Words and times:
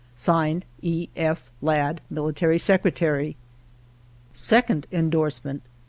(Signed) 0.15 0.65
E. 0.81 1.09
F. 1.15 1.51
Ladd, 1.61 2.01
Military 2.09 2.57
Secretary. 2.57 3.37
2d 4.33 4.85
Endorsement. 4.91 5.61